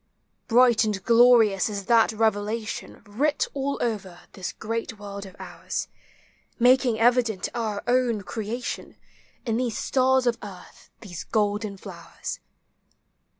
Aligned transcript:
Bright 0.47 0.83
and 0.83 1.03
glorious 1.03 1.69
is 1.69 1.85
thai 1.85 2.07
revelation, 2.13 3.03
Writ 3.05 3.47
all 3.53 3.77
over 3.83 4.21
this 4.33 4.51
great 4.51 4.97
world 4.97 5.27
of 5.27 5.35
ours. 5.37 5.89
Making 6.57 6.99
evident 6.99 7.49
our 7.53 7.83
own 7.85 8.23
creation, 8.23 8.97
In 9.45 9.57
these 9.57 9.77
stars 9.77 10.25
of 10.25 10.39
earth, 10.41 10.89
these 11.01 11.23
golden 11.25 11.77
flowers. 11.77 12.39